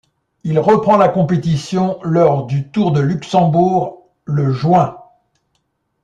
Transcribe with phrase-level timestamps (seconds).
[0.43, 4.97] Il reprend la compétition lors du Tour de Luxembourg le juin.